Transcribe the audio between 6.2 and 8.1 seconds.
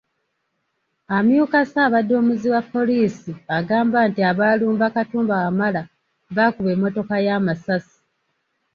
baakuba emmotoka ye amasasi.